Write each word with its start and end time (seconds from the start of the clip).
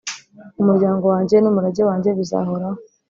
umuryango 0.61 1.03
wanjye 1.13 1.35
n’umurage 1.39 1.81
wanjye 1.89 2.09
bizahoraho 2.19 2.79